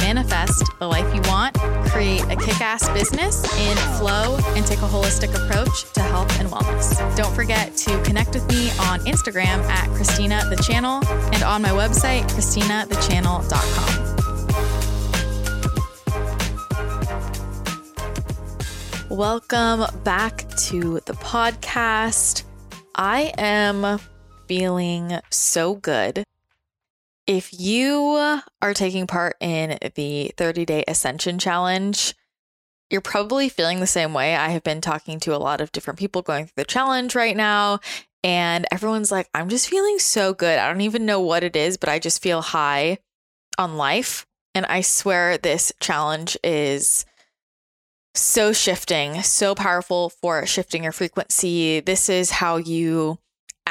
[0.00, 1.56] manifest the life you want,
[1.90, 6.48] create a kick ass business in flow, and take a holistic approach to health and
[6.48, 7.16] wellness.
[7.16, 11.70] Don't forget to connect with me on Instagram at Christina the Channel and on my
[11.70, 14.10] website, ChristinaTheChannel.com.
[19.10, 22.44] Welcome back to the podcast.
[22.94, 23.98] I am
[24.46, 26.24] feeling so good.
[27.26, 32.14] If you are taking part in the 30 day ascension challenge,
[32.90, 34.34] you're probably feeling the same way.
[34.34, 37.36] I have been talking to a lot of different people going through the challenge right
[37.36, 37.78] now,
[38.24, 40.58] and everyone's like, I'm just feeling so good.
[40.58, 42.98] I don't even know what it is, but I just feel high
[43.58, 44.26] on life.
[44.54, 47.06] And I swear this challenge is
[48.14, 51.80] so shifting, so powerful for shifting your frequency.
[51.80, 53.18] This is how you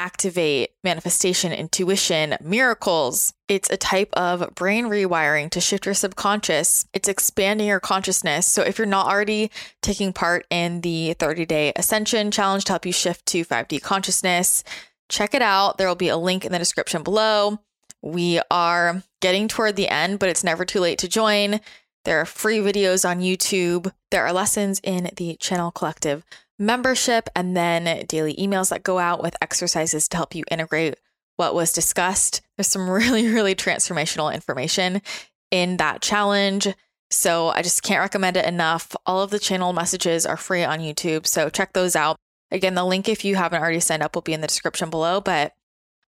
[0.00, 3.34] activate manifestation, intuition, miracles.
[3.48, 6.86] It's a type of brain rewiring to shift your subconscious.
[6.94, 8.46] It's expanding your consciousness.
[8.46, 9.50] So, if you're not already
[9.82, 14.64] taking part in the 30 day ascension challenge to help you shift to 5D consciousness,
[15.10, 15.76] check it out.
[15.76, 17.58] There will be a link in the description below.
[18.00, 21.60] We are getting toward the end, but it's never too late to join.
[22.06, 23.92] There are free videos on YouTube.
[24.10, 26.24] There are lessons in the Channel Collective
[26.60, 30.94] membership, and then daily emails that go out with exercises to help you integrate
[31.36, 32.42] what was discussed.
[32.56, 35.02] There's some really, really transformational information
[35.50, 36.68] in that challenge.
[37.10, 38.94] So I just can't recommend it enough.
[39.04, 41.26] All of the channel messages are free on YouTube.
[41.26, 42.16] So check those out.
[42.52, 45.20] Again, the link, if you haven't already signed up, will be in the description below.
[45.20, 45.54] But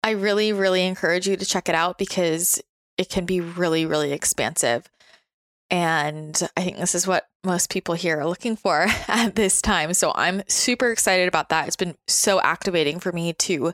[0.03, 2.61] I really, really encourage you to check it out because
[2.97, 4.89] it can be really, really expansive.
[5.71, 9.93] And I think this is what most people here are looking for at this time.
[9.93, 11.67] So I'm super excited about that.
[11.67, 13.73] It's been so activating for me to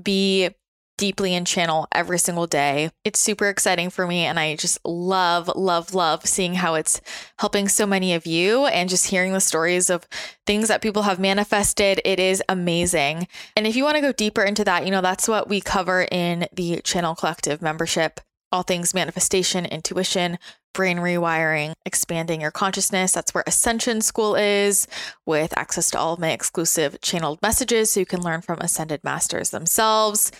[0.00, 0.50] be
[0.98, 2.90] deeply in channel every single day.
[3.04, 4.20] It's super exciting for me.
[4.20, 7.00] And I just love, love, love seeing how it's
[7.38, 10.06] helping so many of you and just hearing the stories of
[10.46, 12.00] things that people have manifested.
[12.04, 13.28] It is amazing.
[13.56, 16.06] And if you want to go deeper into that, you know, that's what we cover
[16.10, 18.20] in the Channel Collective membership
[18.52, 20.38] all things manifestation, intuition,
[20.76, 23.12] brain rewiring, expanding your consciousness.
[23.12, 24.86] That's where Ascension School is,
[25.24, 29.02] with access to all of my exclusive channeled messages so you can learn from Ascended
[29.02, 30.30] Masters themselves.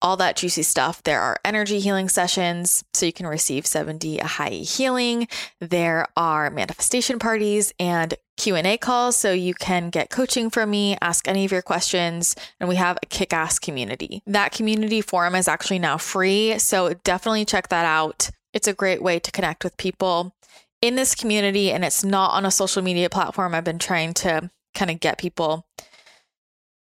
[0.00, 1.02] All that juicy stuff.
[1.04, 5.28] There are energy healing sessions so you can receive 7D Ahai healing.
[5.60, 11.28] There are manifestation parties and Q&A calls so you can get coaching from me, ask
[11.28, 14.22] any of your questions, and we have a kick-ass community.
[14.26, 18.30] That community forum is actually now free, so definitely check that out.
[18.52, 20.34] It's a great way to connect with people
[20.80, 23.54] in this community, and it's not on a social media platform.
[23.54, 25.66] I've been trying to kind of get people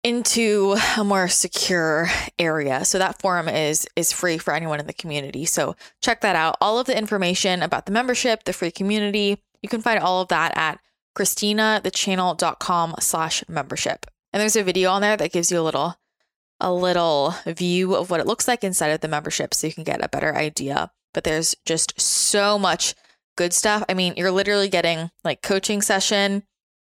[0.03, 2.83] into a more secure area.
[2.83, 5.45] So that forum is is free for anyone in the community.
[5.45, 6.57] So check that out.
[6.59, 10.27] All of the information about the membership, the free community, you can find all of
[10.27, 10.79] that at
[11.15, 14.05] christinathechannel.com slash membership.
[14.33, 15.95] And there's a video on there that gives you a little
[16.59, 19.83] a little view of what it looks like inside of the membership so you can
[19.83, 22.95] get a better idea but there's just so much
[23.35, 23.83] good stuff.
[23.89, 26.43] I mean, you're literally getting like coaching session,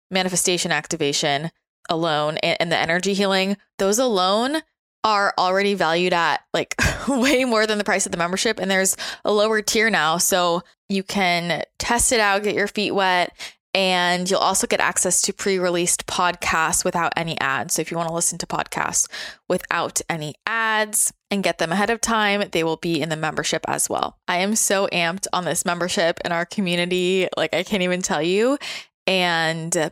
[0.10, 1.52] manifestation activation
[1.90, 3.58] alone, and, and the energy healing.
[3.78, 4.62] Those alone
[5.04, 6.76] are already valued at like
[7.08, 8.60] way more than the price of the membership.
[8.60, 10.18] And there's a lower tier now.
[10.18, 13.36] So you can test it out, get your feet wet,
[13.74, 17.74] and you'll also get access to pre released podcasts without any ads.
[17.74, 19.10] So if you want to listen to podcasts
[19.50, 23.66] without any ads and get them ahead of time, they will be in the membership
[23.68, 24.18] as well.
[24.28, 27.28] I am so amped on this membership and our community.
[27.36, 28.58] Like, I can't even tell you.
[29.06, 29.92] And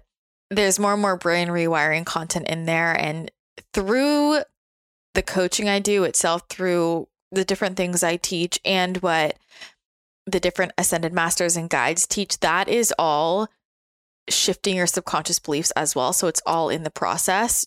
[0.50, 2.94] there's more and more brain rewiring content in there.
[2.94, 3.32] And
[3.74, 4.40] through
[5.14, 9.38] the coaching I do itself, through the different things I teach, and what
[10.26, 13.50] the different ascended masters and guides teach, that is all
[14.30, 16.14] shifting your subconscious beliefs as well.
[16.14, 17.66] So it's all in the process.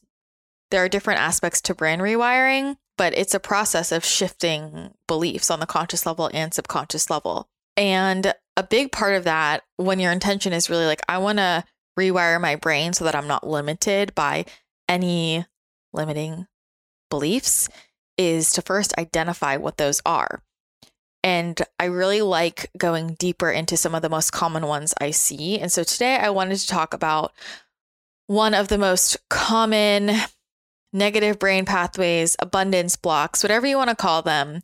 [0.71, 5.61] There are different aspects to brain rewiring, but it's a process of shifting beliefs on
[5.61, 7.49] the conscious level and subconscious level.
[7.77, 11.65] And a big part of that, when your intention is really like, I want to
[11.99, 14.45] rewire my brain so that I'm not limited by
[14.89, 15.45] any
[15.93, 16.47] limiting
[17.11, 17.69] beliefs,
[18.17, 20.43] is to first identify what those are.
[21.25, 25.59] And I really like going deeper into some of the most common ones I see.
[25.59, 27.33] And so today I wanted to talk about
[28.27, 30.11] one of the most common
[30.95, 34.63] negative brain pathways, abundance blocks, whatever you want to call them,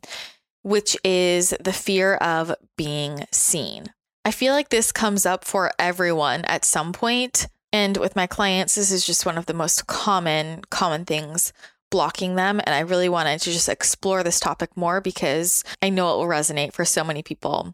[0.63, 3.85] which is the fear of being seen.
[4.25, 7.47] I feel like this comes up for everyone at some point.
[7.73, 11.53] And with my clients, this is just one of the most common, common things
[11.89, 12.61] blocking them.
[12.63, 16.31] And I really wanted to just explore this topic more because I know it will
[16.31, 17.73] resonate for so many people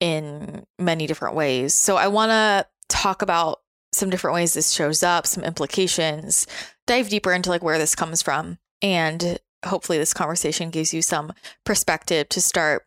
[0.00, 1.74] in many different ways.
[1.74, 3.61] So I want to talk about
[3.92, 6.46] some different ways this shows up, some implications,
[6.86, 8.58] dive deeper into like where this comes from.
[8.80, 11.32] And hopefully this conversation gives you some
[11.64, 12.84] perspective to start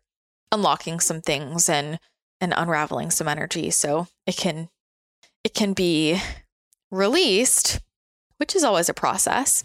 [0.52, 2.00] unlocking some things and
[2.42, 4.70] and unraveling some energy so it can
[5.44, 6.20] it can be
[6.92, 7.80] released,
[8.38, 9.64] which is always a process.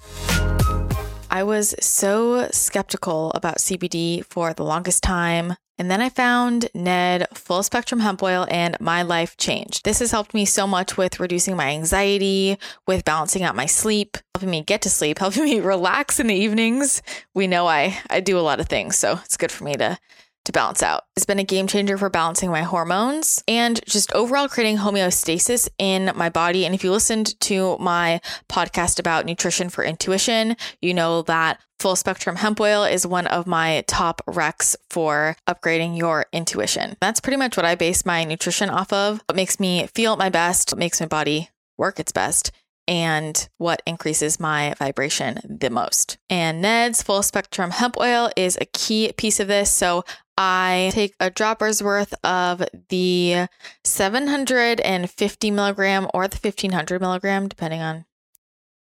[1.31, 5.55] I was so skeptical about CBD for the longest time.
[5.81, 9.83] And then I found Ned full spectrum hemp oil and my life changed.
[9.83, 14.19] This has helped me so much with reducing my anxiety, with balancing out my sleep,
[14.35, 17.01] helping me get to sleep, helping me relax in the evenings.
[17.33, 19.97] We know I I do a lot of things, so it's good for me to
[20.45, 21.05] to balance out.
[21.17, 26.13] It's been a game changer for balancing my hormones and just overall creating homeostasis in
[26.15, 26.65] my body.
[26.65, 31.97] And if you listened to my podcast about nutrition for intuition, you know that full
[31.97, 36.97] spectrum hemp oil is one of my top recs for upgrading your intuition.
[37.01, 39.23] That's pretty much what I base my nutrition off of.
[39.27, 41.49] What makes me feel my best, what makes my body
[41.79, 42.53] work its best
[42.91, 46.19] and what increases my vibration the most.
[46.29, 49.71] And Ned's full spectrum hemp oil is a key piece of this.
[49.71, 50.05] So
[50.43, 53.47] I take a dropper's worth of the
[53.85, 58.07] 750 milligram or the 1500 milligram, depending on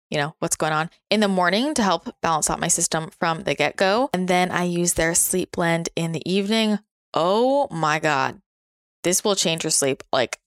[0.10, 3.44] you know what's going on in the morning to help balance out my system from
[3.44, 4.10] the get go.
[4.14, 6.80] And then I use their sleep blend in the evening.
[7.14, 8.42] Oh my God.
[9.04, 10.02] This will change your sleep.
[10.14, 10.40] Like,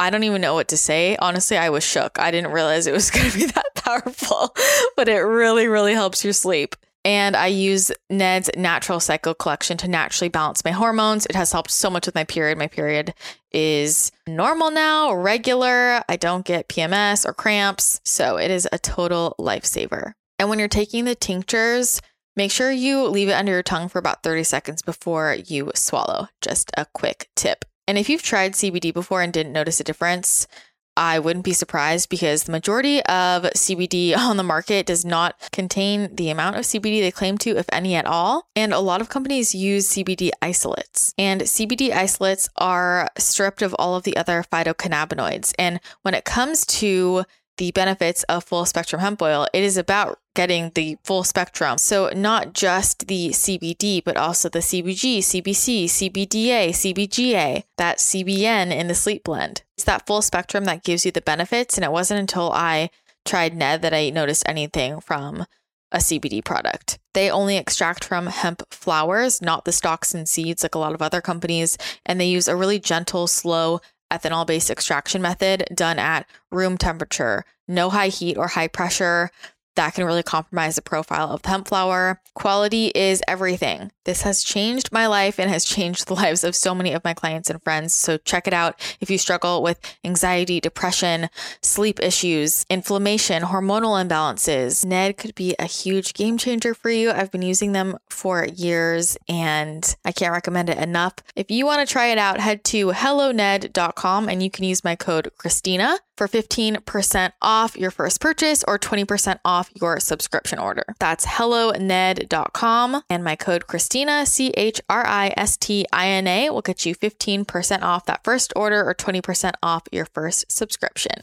[0.00, 1.16] I don't even know what to say.
[1.18, 2.18] Honestly, I was shook.
[2.18, 4.52] I didn't realize it was going to be that powerful,
[4.96, 6.74] but it really, really helps your sleep.
[7.06, 11.24] And I use Ned's Natural Cycle Collection to naturally balance my hormones.
[11.24, 12.58] It has helped so much with my period.
[12.58, 13.14] My period
[13.52, 16.02] is normal now, regular.
[16.08, 18.00] I don't get PMS or cramps.
[18.04, 20.14] So it is a total lifesaver.
[20.40, 22.00] And when you're taking the tinctures,
[22.34, 26.26] make sure you leave it under your tongue for about 30 seconds before you swallow.
[26.42, 27.64] Just a quick tip.
[27.86, 30.48] And if you've tried CBD before and didn't notice a difference,
[30.96, 36.14] I wouldn't be surprised because the majority of CBD on the market does not contain
[36.14, 38.48] the amount of CBD they claim to, if any at all.
[38.56, 41.12] And a lot of companies use CBD isolates.
[41.18, 45.52] And CBD isolates are stripped of all of the other phytocannabinoids.
[45.58, 47.24] And when it comes to
[47.56, 51.78] the benefits of full spectrum hemp oil, it is about getting the full spectrum.
[51.78, 58.88] So, not just the CBD, but also the CBG, CBC, CBDA, CBGA, that CBN in
[58.88, 59.62] the sleep blend.
[59.76, 61.76] It's that full spectrum that gives you the benefits.
[61.76, 62.90] And it wasn't until I
[63.24, 65.46] tried Ned that I noticed anything from
[65.92, 66.98] a CBD product.
[67.14, 71.02] They only extract from hemp flowers, not the stalks and seeds like a lot of
[71.02, 71.78] other companies.
[72.04, 73.80] And they use a really gentle, slow,
[74.12, 79.30] ethanol based extraction method done at room temperature, no high heat or high pressure.
[79.76, 82.20] That can really compromise the profile of the hemp flower.
[82.34, 83.90] Quality is everything.
[84.06, 87.12] This has changed my life and has changed the lives of so many of my
[87.12, 87.92] clients and friends.
[87.92, 91.28] So check it out if you struggle with anxiety, depression,
[91.60, 94.84] sleep issues, inflammation, hormonal imbalances.
[94.84, 97.10] Ned could be a huge game changer for you.
[97.10, 101.14] I've been using them for years and I can't recommend it enough.
[101.34, 104.94] If you want to try it out, head to helloned.com and you can use my
[104.94, 110.84] code Christina for 15% off your first purchase or 20% off your subscription order.
[110.98, 116.26] That's helloned.com and my code Christina Christina, C H R I S T I N
[116.26, 121.22] A, will get you 15% off that first order or 20% off your first subscription.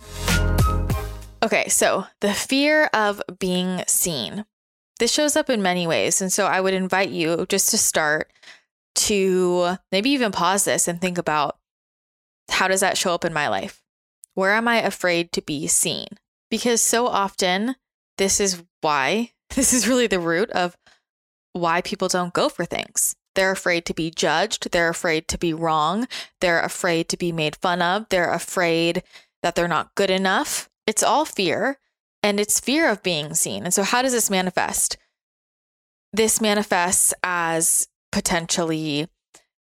[1.43, 4.45] Okay, so the fear of being seen.
[4.97, 6.19] This shows up in many ways.
[6.19, 8.33] And so I would invite you just to start
[8.95, 11.59] to maybe even pause this and think about
[12.49, 13.83] how does that show up in my life?
[14.33, 16.07] Where am I afraid to be seen?
[16.49, 17.75] Because so often,
[18.17, 20.75] this is why, this is really the root of
[21.53, 23.15] why people don't go for things.
[23.36, 24.72] They're afraid to be judged.
[24.72, 26.07] They're afraid to be wrong.
[26.41, 28.07] They're afraid to be made fun of.
[28.10, 29.03] They're afraid
[29.41, 30.69] that they're not good enough.
[30.86, 31.79] It's all fear,
[32.22, 33.63] and it's fear of being seen.
[33.63, 34.98] And so, how does this manifest?
[36.12, 39.07] This manifests as potentially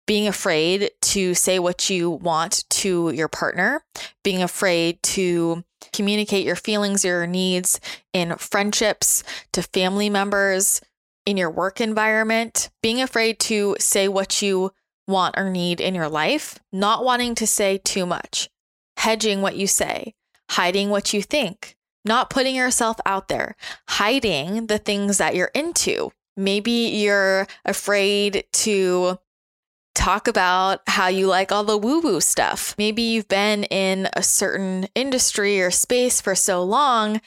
[0.07, 3.83] being afraid to say what you want to your partner,
[4.23, 7.79] being afraid to communicate your feelings, your needs
[8.13, 10.81] in friendships to family members,
[11.25, 14.71] in your work environment, being afraid to say what you
[15.07, 18.49] want or need in your life, not wanting to say too much,
[18.97, 20.13] hedging what you say,
[20.51, 23.55] hiding what you think, not putting yourself out there,
[23.87, 26.11] hiding the things that you're into.
[26.37, 29.19] Maybe you're afraid to
[29.95, 32.73] talk about how you like all the woo woo stuff.
[32.77, 37.19] Maybe you've been in a certain industry or space for so long,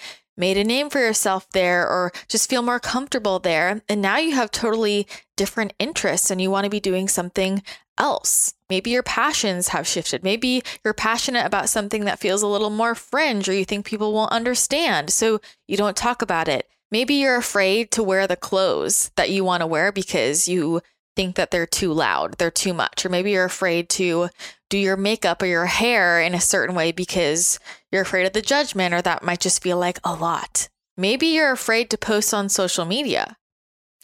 [0.42, 3.80] made a name for yourself there, or just feel more comfortable there.
[3.88, 5.06] And now you have totally
[5.37, 7.62] different interests and you want to be doing something
[7.96, 8.54] else.
[8.68, 10.25] Maybe your passions have shifted.
[10.25, 14.12] Maybe you're passionate about something that feels a little more fringe or you think people
[14.12, 15.11] won't understand.
[15.11, 16.68] So you don't talk about it.
[16.90, 20.82] Maybe you're afraid to wear the clothes that you want to wear because you
[21.16, 23.04] think that they're too loud, they're too much.
[23.04, 24.28] Or maybe you're afraid to
[24.71, 27.59] do your makeup or your hair in a certain way because
[27.90, 30.69] you're afraid of the judgment or that might just feel like a lot.
[30.97, 33.37] Maybe you're afraid to post on social media.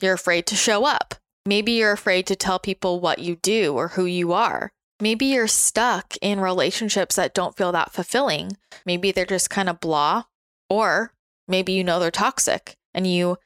[0.00, 1.14] You're afraid to show up.
[1.46, 4.70] Maybe you're afraid to tell people what you do or who you are.
[5.00, 8.56] Maybe you're stuck in relationships that don't feel that fulfilling.
[8.84, 10.24] Maybe they're just kind of blah,
[10.68, 11.12] or
[11.46, 13.38] maybe you know they're toxic and you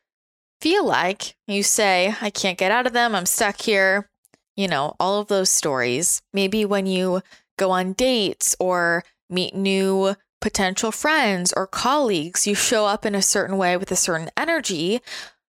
[0.62, 4.08] feel like you say, I can't get out of them, I'm stuck here.
[4.54, 6.22] You know, all of those stories.
[6.32, 7.22] Maybe when you
[7.58, 13.22] go on dates or meet new potential friends or colleagues, you show up in a
[13.22, 15.00] certain way with a certain energy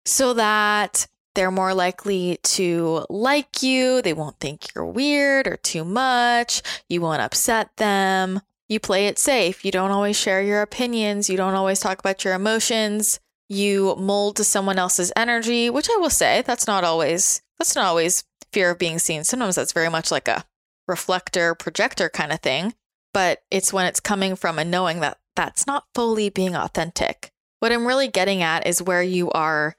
[0.07, 4.01] so that they're more likely to like you.
[4.01, 6.63] They won't think you're weird or too much.
[6.89, 8.41] You won't upset them.
[8.67, 9.63] You play it safe.
[9.63, 11.29] You don't always share your opinions.
[11.29, 13.21] You don't always talk about your emotions.
[13.49, 17.87] You mold to someone else's energy, which I will say that's not always that's not
[17.87, 19.25] always fear of being seen.
[19.25, 20.45] Sometimes that's very much like a
[20.89, 22.75] reflector projector kind of thing,
[23.13, 27.33] but it's when it's coming from a knowing that that's not fully being authentic.
[27.61, 29.77] What I'm really getting at is where you are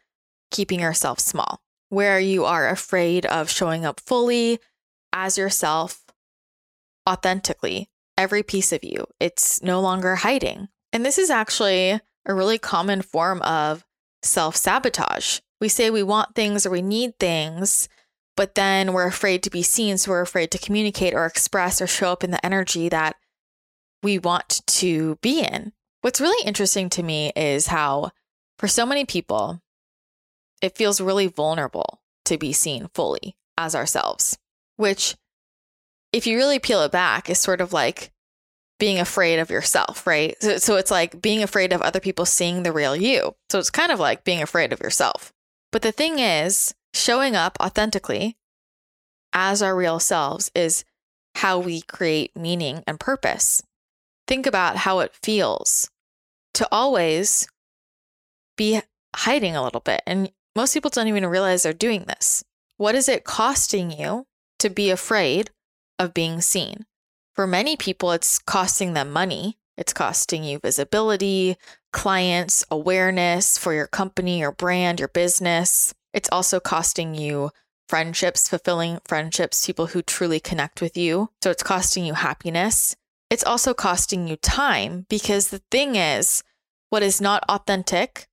[0.51, 4.59] keeping yourself small, where you are afraid of showing up fully
[5.11, 6.03] as yourself
[7.07, 9.05] authentically, every piece of you.
[9.19, 10.69] It's no longer hiding.
[10.91, 13.85] And this is actually a really common form of
[14.21, 15.39] self sabotage.
[15.59, 17.87] We say we want things or we need things,
[18.35, 19.97] but then we're afraid to be seen.
[19.97, 23.15] So we're afraid to communicate or express or show up in the energy that
[24.01, 25.73] we want to be in.
[26.01, 28.11] What's really interesting to me is how,
[28.57, 29.61] for so many people,
[30.61, 34.37] it feels really vulnerable to be seen fully as ourselves,
[34.75, 35.15] which,
[36.11, 38.11] if you really peel it back, is sort of like
[38.79, 40.35] being afraid of yourself, right?
[40.41, 43.35] So, so, it's like being afraid of other people seeing the real you.
[43.49, 45.31] So it's kind of like being afraid of yourself.
[45.71, 48.37] But the thing is, showing up authentically
[49.31, 50.85] as our real selves is
[51.35, 53.61] how we create meaning and purpose.
[54.27, 55.89] Think about how it feels
[56.53, 57.47] to always
[58.55, 58.81] be
[59.15, 62.43] hiding a little bit and most people don't even realize they're doing this.
[62.77, 64.25] What is it costing you
[64.59, 65.49] to be afraid
[65.97, 66.85] of being seen?
[67.35, 69.57] For many people, it's costing them money.
[69.75, 71.57] It's costing you visibility,
[71.91, 75.93] clients, awareness for your company, your brand, your business.
[76.13, 77.49] It's also costing you
[77.89, 81.31] friendships, fulfilling friendships, people who truly connect with you.
[81.43, 82.95] So it's costing you happiness.
[83.31, 86.43] It's also costing you time because the thing is,
[86.91, 88.27] what is not authentic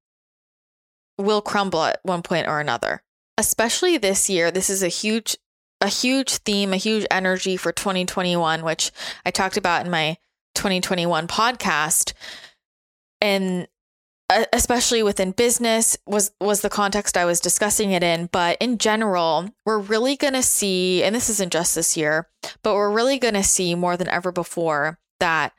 [1.17, 3.03] will crumble at one point or another.
[3.39, 5.39] Especially this year, this is a huge
[5.81, 8.91] a huge theme, a huge energy for 2021, which
[9.25, 10.19] I talked about in my
[10.55, 12.13] 2021 podcast.
[13.21, 13.67] And
[14.29, 18.79] uh, especially within business was was the context I was discussing it in, but in
[18.79, 22.29] general, we're really going to see and this isn't just this year,
[22.63, 25.53] but we're really going to see more than ever before that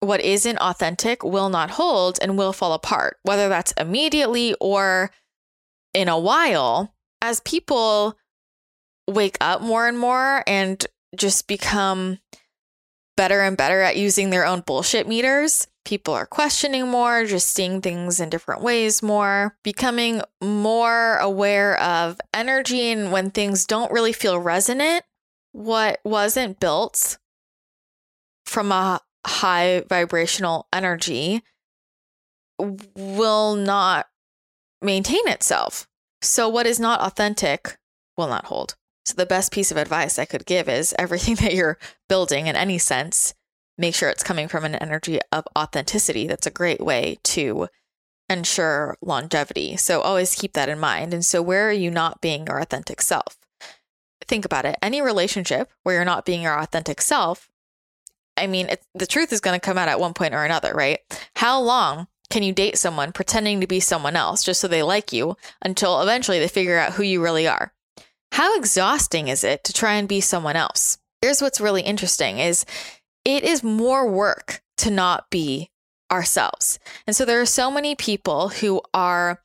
[0.00, 5.10] what isn't authentic will not hold and will fall apart, whether that's immediately or
[5.94, 8.16] in a while, as people
[9.08, 12.18] wake up more and more and just become
[13.16, 15.66] better and better at using their own bullshit meters.
[15.84, 22.20] People are questioning more, just seeing things in different ways more, becoming more aware of
[22.32, 25.04] energy and when things don't really feel resonant,
[25.50, 27.18] what wasn't built
[28.46, 31.42] from a high vibrational energy
[32.94, 34.06] will not
[34.80, 35.88] maintain itself.
[36.20, 37.76] So, what is not authentic
[38.16, 38.76] will not hold.
[39.04, 41.78] So, the best piece of advice I could give is everything that you're
[42.08, 43.34] building in any sense,
[43.78, 46.26] make sure it's coming from an energy of authenticity.
[46.26, 47.68] That's a great way to
[48.28, 49.76] ensure longevity.
[49.76, 51.14] So, always keep that in mind.
[51.14, 53.36] And so, where are you not being your authentic self?
[54.26, 54.76] Think about it.
[54.80, 57.48] Any relationship where you're not being your authentic self
[58.36, 61.00] I mean, the truth is going to come out at one point or another, right?
[61.36, 65.12] How long can you date someone pretending to be someone else just so they like
[65.12, 67.72] you until eventually they figure out who you really are?
[68.32, 70.96] How exhausting is it to try and be someone else?
[71.20, 72.64] Here's what's really interesting is
[73.26, 75.70] it is more work to not be
[76.10, 76.78] ourselves.
[77.06, 79.42] And so there are so many people who are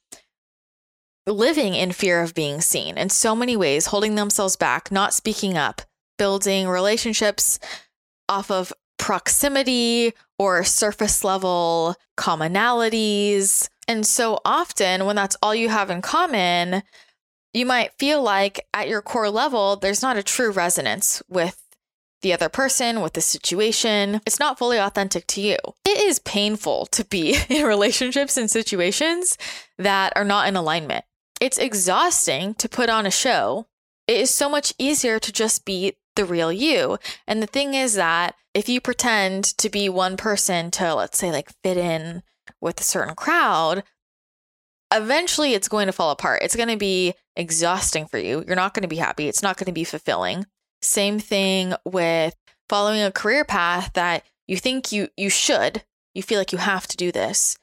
[1.26, 5.58] living in fear of being seen in so many ways, holding themselves back, not speaking
[5.58, 5.82] up,
[6.18, 7.60] building relationships
[8.30, 13.68] off of proximity or surface level commonalities.
[13.86, 16.84] And so often, when that's all you have in common,
[17.54, 21.64] you might feel like at your core level, there's not a true resonance with
[22.22, 24.22] the other person, with the situation.
[24.26, 25.58] It's not fully authentic to you.
[25.86, 29.38] It is painful to be in relationships and situations
[29.78, 31.06] that are not in alignment.
[31.40, 33.68] It's exhausting to put on a show.
[34.08, 36.98] It is so much easier to just be the real you.
[37.28, 41.32] And the thing is that if you pretend to be one person to, let's say,
[41.32, 42.24] like fit in
[42.60, 43.84] with a certain crowd,
[44.94, 46.42] eventually it's going to fall apart.
[46.44, 48.44] It's going to be exhausting for you.
[48.46, 49.28] You're not going to be happy.
[49.28, 50.46] It's not going to be fulfilling.
[50.82, 52.36] Same thing with
[52.70, 55.84] following a career path that you think you you should.
[56.14, 57.58] You feel like you have to do this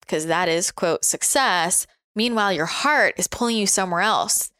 [0.00, 1.86] because that is quote success.
[2.14, 4.50] Meanwhile, your heart is pulling you somewhere else.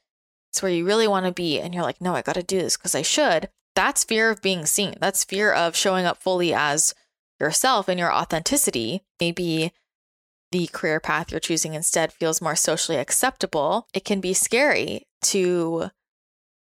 [0.50, 2.58] It's where you really want to be and you're like, "No, I got to do
[2.58, 4.94] this because I should." That's fear of being seen.
[5.00, 6.94] That's fear of showing up fully as
[7.38, 9.02] yourself and your authenticity.
[9.20, 9.72] Maybe
[10.56, 13.86] the career path you're choosing instead feels more socially acceptable.
[13.92, 15.90] It can be scary to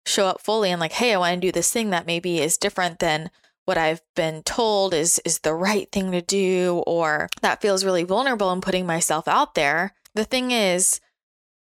[0.05, 2.59] show up fully and like, hey, I want to do this thing that maybe is
[2.59, 3.31] different than
[3.65, 8.05] what I've been told is is the right thing to do or that feels really
[8.05, 9.95] vulnerable and putting myself out there.
[10.15, 11.01] The thing is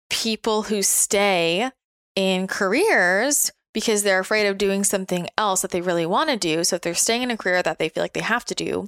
[0.09, 1.69] people who stay
[2.15, 6.63] in careers because they're afraid of doing something else that they really want to do.
[6.63, 8.87] So if they're staying in a career that they feel like they have to do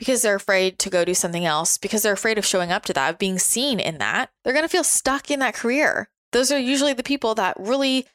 [0.00, 2.92] because they're afraid to go do something else, because they're afraid of showing up to
[2.94, 6.08] that, of being seen in that, they're going to feel stuck in that career.
[6.32, 8.06] Those are usually the people that really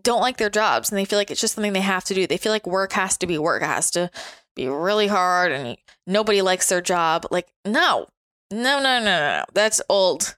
[0.00, 2.28] don't like their jobs and they feel like it's just something they have to do.
[2.28, 4.08] They feel like work has to be work, it has to
[4.54, 7.26] be really hard and nobody likes their job.
[7.32, 8.06] Like, no,
[8.52, 9.44] no, no, no, no.
[9.52, 10.36] That's old,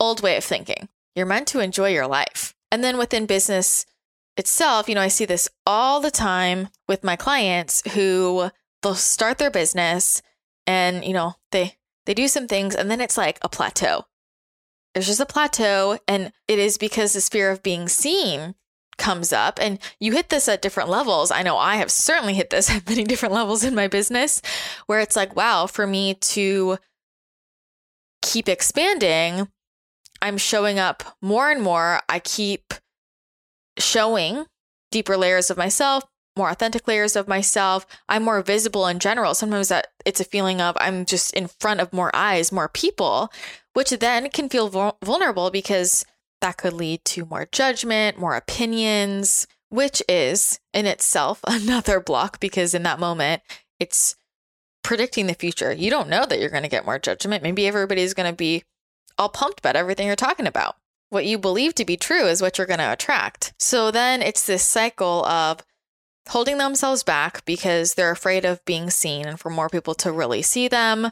[0.00, 0.88] old way of thinking.
[1.14, 2.54] You're meant to enjoy your life.
[2.72, 3.84] And then within business
[4.38, 8.50] itself, you know, I see this all the time with my clients who
[8.82, 10.22] they'll start their business
[10.70, 11.74] and, you know, they
[12.06, 14.04] they do some things and then it's like a plateau.
[14.94, 18.54] There's just a plateau and it is because this fear of being seen
[18.96, 21.32] comes up and you hit this at different levels.
[21.32, 24.40] I know I have certainly hit this at many different levels in my business
[24.86, 26.78] where it's like, wow, for me to
[28.22, 29.48] keep expanding,
[30.22, 32.00] I'm showing up more and more.
[32.08, 32.74] I keep
[33.76, 34.46] showing
[34.92, 36.04] deeper layers of myself,
[36.40, 37.86] more authentic layers of myself.
[38.08, 39.34] I'm more visible in general.
[39.34, 43.30] Sometimes that it's a feeling of I'm just in front of more eyes, more people,
[43.74, 46.06] which then can feel vulnerable because
[46.40, 52.72] that could lead to more judgment, more opinions, which is in itself another block because
[52.72, 53.42] in that moment,
[53.78, 54.16] it's
[54.82, 55.74] predicting the future.
[55.74, 57.42] You don't know that you're going to get more judgment.
[57.42, 58.64] Maybe everybody's going to be
[59.18, 60.76] all pumped about everything you're talking about.
[61.10, 63.52] What you believe to be true is what you're going to attract.
[63.58, 65.62] So then it's this cycle of
[66.28, 70.42] holding themselves back because they're afraid of being seen and for more people to really
[70.42, 71.10] see them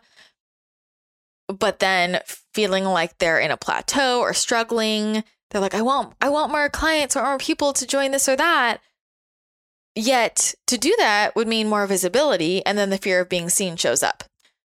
[1.48, 2.20] but then
[2.54, 5.24] feeling like they're in a plateau or struggling.
[5.50, 8.36] They're like, I want, I want more clients or more people to join this or
[8.36, 8.78] that.
[9.94, 13.76] Yet to do that would mean more visibility, and then the fear of being seen
[13.76, 14.24] shows up.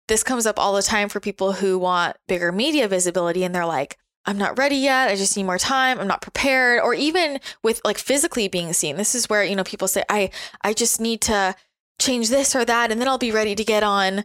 [0.07, 3.66] This comes up all the time for people who want bigger media visibility, and they're
[3.66, 5.09] like, I'm not ready yet.
[5.09, 6.01] I just need more time.
[6.01, 6.81] I'm not prepared.
[6.83, 8.97] Or even with like physically being seen.
[8.97, 10.31] This is where, you know, people say, I,
[10.62, 11.55] I just need to
[11.99, 14.25] change this or that, and then I'll be ready to get on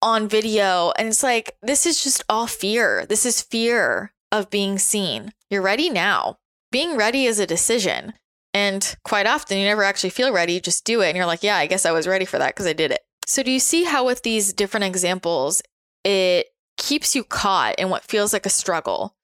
[0.00, 0.92] on video.
[0.98, 3.06] And it's like, this is just all fear.
[3.06, 5.32] This is fear of being seen.
[5.50, 6.38] You're ready now.
[6.70, 8.14] Being ready is a decision.
[8.54, 10.54] And quite often, you never actually feel ready.
[10.54, 11.08] You just do it.
[11.08, 13.00] And you're like, yeah, I guess I was ready for that because I did it.
[13.26, 15.62] So, do you see how, with these different examples,
[16.04, 16.46] it
[16.76, 19.14] keeps you caught in what feels like a struggle?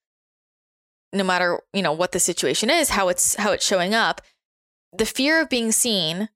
[1.15, 4.21] No matter, you know, what the situation is, how it's how it's showing up,
[4.91, 6.29] the fear of being seen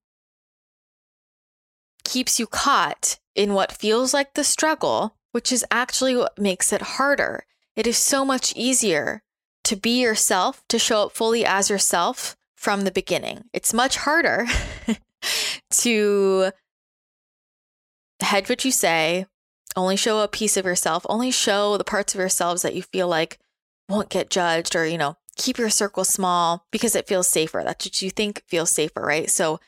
[2.06, 6.82] keeps you caught in what feels like the struggle, which is actually what makes it
[6.82, 7.44] harder.
[7.76, 9.22] It is so much easier
[9.65, 13.46] to be yourself, to show up fully as yourself from the beginning.
[13.54, 14.48] It's much harder
[15.72, 16.52] to
[18.22, 19.26] hedge what you say,
[19.76, 23.08] only show a piece of yourself, only show the parts of yourselves that you feel
[23.08, 23.39] like
[23.89, 27.62] won't get judged or, you know, keep your circle small because it feels safer.
[27.65, 29.30] That's what you think feels safer, right?
[29.30, 29.60] So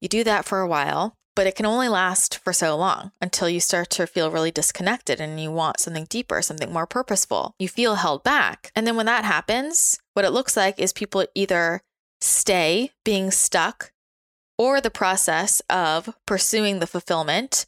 [0.00, 3.48] you do that for a while but it can only last for so long until
[3.48, 7.54] you start to feel really disconnected and you want something deeper, something more purposeful.
[7.58, 8.72] You feel held back.
[8.74, 11.82] And then when that happens, what it looks like is people either
[12.22, 13.92] stay being stuck
[14.58, 17.66] or the process of pursuing the fulfillment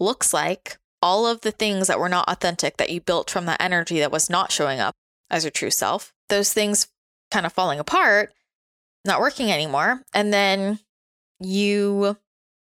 [0.00, 3.60] looks like all of the things that were not authentic that you built from that
[3.60, 4.94] energy that was not showing up
[5.32, 6.86] as your true self, those things
[7.30, 8.32] kind of falling apart,
[9.04, 10.02] not working anymore.
[10.14, 10.78] And then
[11.40, 12.18] you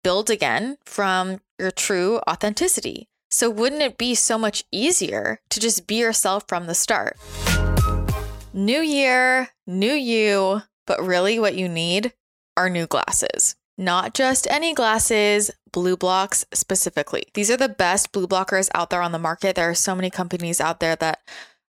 [0.03, 3.07] build again from your true authenticity.
[3.29, 7.17] So, wouldn't it be so much easier to just be yourself from the start?
[8.53, 12.13] New year, new you, but really what you need
[12.55, 13.55] are new glasses.
[13.77, 17.25] Not just any glasses, BluBlox specifically.
[17.33, 19.55] These are the best blue blockers out there on the market.
[19.55, 21.19] There are so many companies out there that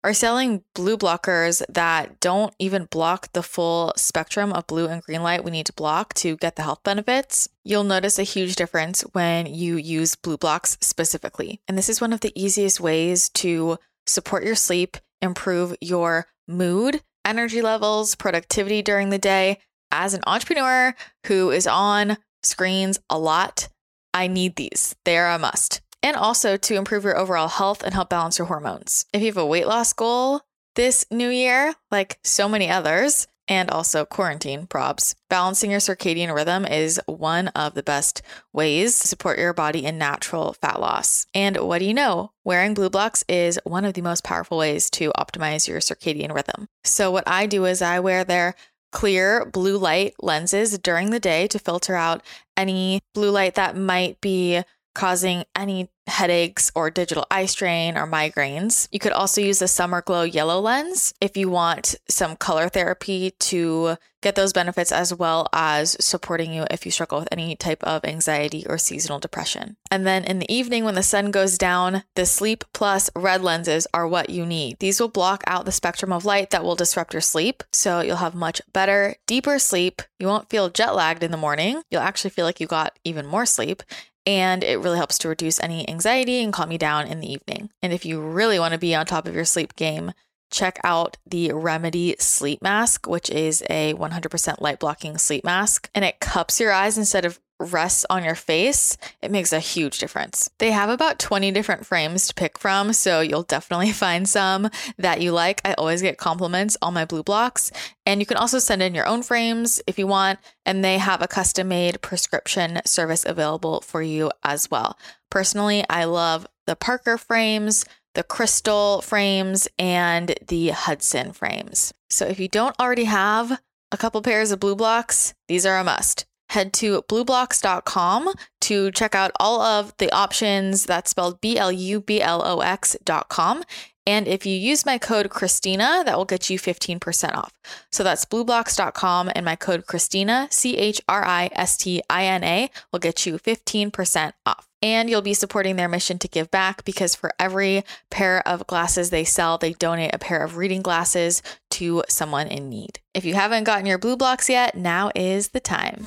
[0.05, 5.23] are selling blue blockers that don't even block the full spectrum of blue and green
[5.23, 7.49] light we need to block to get the health benefits.
[7.65, 11.61] You'll notice a huge difference when you use BluBlox specifically.
[11.67, 17.03] And this is one of the easiest ways to support your sleep, improve your mood,
[17.25, 19.59] energy levels, productivity during the day.
[19.91, 20.95] As an entrepreneur
[21.27, 23.69] who is on screens a lot,
[24.15, 24.95] I need these.
[25.05, 28.47] They are a must and also to improve your overall health and help balance your
[28.47, 29.07] hormones.
[29.13, 30.43] If you have a weight loss goal
[30.75, 35.15] this new year, like so many others, and also quarantine probs.
[35.31, 39.99] Balancing your circadian rhythm is one of the best ways to support your body in
[39.99, 41.27] natural fat loss.
[41.35, 42.33] And what do you know?
[42.45, 46.69] Wearing BluBlox is one of the most powerful ways to optimize your circadian rhythm.
[46.85, 48.55] So, what I do is I wear their
[48.93, 52.23] clear blue light lenses during the day to filter out
[52.57, 54.63] any blue light that might be
[54.99, 58.89] causing any headaches or digital eye strain or migraines.
[58.91, 63.31] You could also use the Summer Glow Yellow Lens if you want some color therapy
[63.39, 67.85] to get those benefits as well as supporting you if you struggle with any type
[67.85, 69.77] of anxiety or seasonal depression.
[69.93, 73.87] And then in the evening when the sun goes down, the Sleep Plus red lenses
[73.95, 74.81] are what you need.
[74.81, 78.17] These will block out the spectrum of light that will disrupt your sleep, so you'll
[78.17, 80.03] have much better, deeper sleep.
[80.19, 81.83] You won't feel jet lagged in the morning.
[81.89, 83.85] You'll actually feel like you got even more sleep
[84.29, 87.71] and it really helps to reduce any anxiety and calm you down in the evening.
[87.83, 90.12] And if you really want to be on top of your sleep game,
[90.51, 96.05] check out the Remedy Sleep Mask, which is a 100% light blocking sleep mask, and
[96.05, 100.51] it cups your eyes instead of rests on your face, it makes a huge difference.
[100.59, 105.21] They have about 20 different frames to pick from, so you'll definitely find some that
[105.21, 105.61] you like.
[105.64, 107.73] I always get compliments on my BluBlox,
[108.07, 111.23] and you can also send in your own frames if you want, and they have
[111.23, 114.99] a custom made prescription service available for you as well.
[115.31, 121.92] Personally, I love the Parker frames, the Crystal frames, and the Hudson frames.
[122.11, 126.28] So if you don't already have a couple pairs of BluBlox, these are a must
[126.49, 130.87] head to blublox.com to check out all of the options.
[130.87, 133.65] That's spelled B L U B L O X.com.
[134.07, 137.53] And if you use my code Christina, that will get you 15% off.
[137.93, 142.43] So that's blublox.com and my code Christina, C H R I S T I N
[142.43, 144.67] A, will get you 15% off.
[144.81, 149.11] And you'll be supporting their mission to give back because for every pair of glasses
[149.11, 153.01] they sell, they donate a pair of reading glasses to someone in need.
[153.12, 156.07] If you haven't gotten your BluBlox yet, now is the time.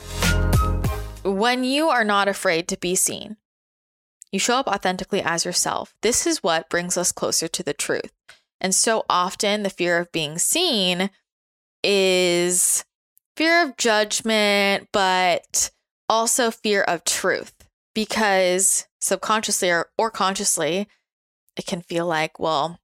[1.24, 3.36] When you are not afraid to be seen,
[4.32, 5.94] you show up authentically as yourself.
[6.02, 8.14] This is what brings us closer to the truth.
[8.62, 11.10] And so often, the fear of being seen
[11.84, 12.86] is
[13.36, 15.72] fear of judgment, but
[16.08, 17.61] also fear of truth
[17.94, 20.88] because subconsciously or, or consciously,
[21.56, 22.80] it can feel like, well,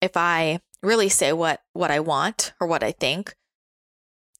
[0.00, 3.34] if I really say what what I want or what I think,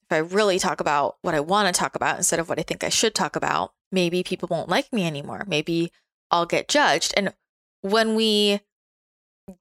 [0.03, 2.63] if I really talk about what I want to talk about instead of what I
[2.63, 5.43] think I should talk about, maybe people won't like me anymore.
[5.47, 5.91] Maybe
[6.31, 7.13] I'll get judged.
[7.15, 7.33] And
[7.81, 8.61] when we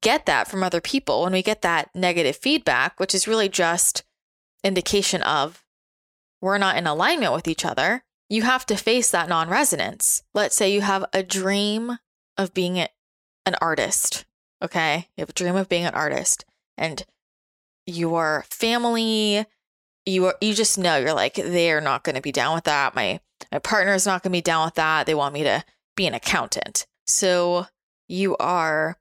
[0.01, 4.05] get that from other people, when we get that negative feedback, which is really just
[4.65, 5.65] indication of
[6.41, 10.23] we're not in alignment with each other, you have to face that non resonance.
[10.35, 11.99] Let's say you have a dream
[12.37, 14.25] of being an artist,
[14.63, 15.09] okay?
[15.17, 16.45] You have a dream of being an artist,
[16.77, 17.05] and
[17.87, 19.47] your family,
[20.05, 22.95] you are, you just know you're like they're not going to be down with that.
[22.95, 25.07] My my partner is not going to be down with that.
[25.07, 25.65] They want me to
[25.97, 26.87] be an accountant.
[27.07, 27.67] So
[28.09, 28.99] you are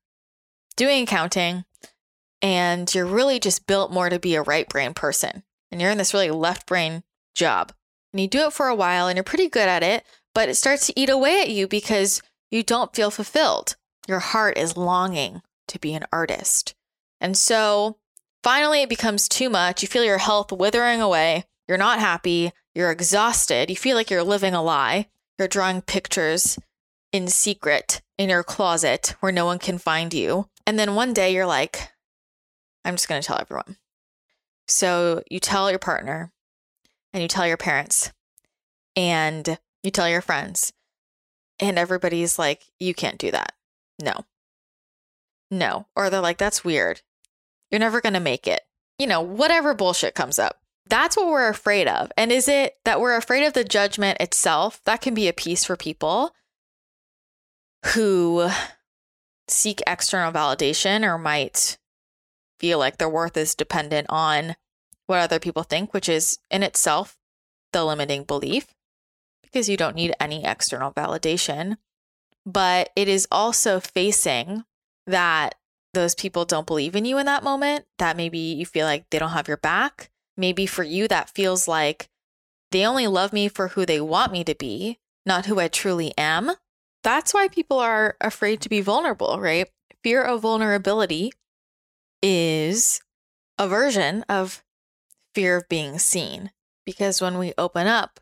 [0.75, 1.65] doing accounting
[2.41, 5.43] and you're really just built more to be a right brain person.
[5.71, 7.03] And you're in this really left brain
[7.35, 7.73] job
[8.17, 10.03] and you do it for a while and you're pretty good at it,
[10.33, 13.75] but it starts to eat away at you because you don't feel fulfilled.
[14.07, 16.73] Your heart is longing to be an artist.
[17.21, 17.97] And so
[18.43, 19.83] finally it becomes too much.
[19.83, 21.45] You feel your health withering away.
[21.67, 22.53] You're not happy.
[22.73, 23.69] You're exhausted.
[23.69, 25.09] You feel like you're living a lie.
[25.37, 26.57] You're drawing pictures
[27.11, 30.49] in secret in your closet where no one can find you.
[30.65, 31.91] And then one day you're like,
[32.83, 33.77] I'm just going to tell everyone.
[34.67, 36.31] So you tell your partner,
[37.17, 38.11] and you tell your parents
[38.95, 40.71] and you tell your friends
[41.59, 43.53] and everybody's like you can't do that
[43.99, 44.25] no.
[45.49, 45.87] No.
[45.95, 47.01] Or they're like, that's weird.
[47.71, 48.61] You're never going to make it.
[48.99, 50.61] You know, whatever bullshit comes up.
[50.89, 52.11] That's what we're afraid of.
[52.17, 54.81] And is it that we're afraid of the judgment itself?
[54.85, 56.33] That can be a piece for people
[57.93, 58.49] who
[59.49, 61.77] seek external validation or might
[62.59, 64.55] feel like their worth is dependent on
[65.07, 67.17] what other people think, which is in itself
[67.73, 68.73] the limiting belief
[69.41, 71.77] because you don't need any external validation.
[72.45, 74.63] But it is also facing
[75.05, 75.55] that
[75.93, 79.19] those people don't believe in you in that moment, that maybe you feel like they
[79.19, 80.11] don't have your back.
[80.35, 82.09] Maybe for you, that feels like
[82.71, 86.13] they only love me for who they want me to be, not who I truly
[86.17, 86.51] am.
[87.03, 89.67] That's why people are afraid to be vulnerable, right?
[90.03, 91.31] Fear of vulnerability
[92.21, 93.01] is
[93.57, 94.63] a version of
[95.37, 96.49] fear of being seen.
[96.83, 98.19] Because when we open up,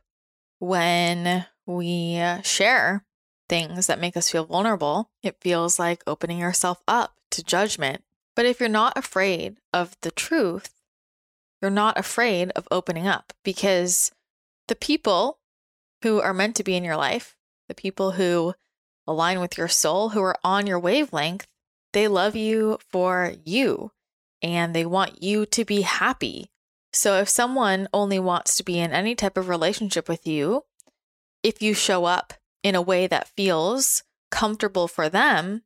[0.59, 3.05] when we uh, share
[3.47, 8.03] things that make us feel vulnerable, it feels like opening yourself up to judgment.
[8.35, 10.73] But if you're not afraid of the truth,
[11.61, 14.11] you're not afraid of opening up because
[14.67, 15.39] the people
[16.01, 17.37] who are meant to be in your life,
[17.69, 18.55] the people who
[19.07, 21.47] align with your soul, who are on your wavelength,
[21.93, 23.91] they love you for you
[24.41, 26.49] and they want you to be happy.
[26.95, 30.63] So if someone only wants to be in any type of relationship with you,
[31.43, 35.63] if you show up in a way that feels comfortable for them,